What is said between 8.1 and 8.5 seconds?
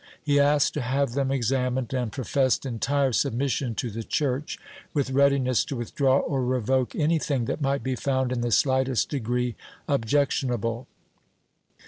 in the